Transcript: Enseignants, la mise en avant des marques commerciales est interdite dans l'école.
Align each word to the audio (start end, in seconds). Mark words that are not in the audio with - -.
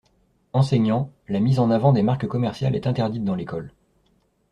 Enseignants, 0.53 1.11
la 1.29 1.39
mise 1.39 1.59
en 1.59 1.69
avant 1.69 1.93
des 1.93 2.01
marques 2.01 2.25
commerciales 2.25 2.75
est 2.75 2.87
interdite 2.87 3.23
dans 3.23 3.35
l'école. 3.35 3.71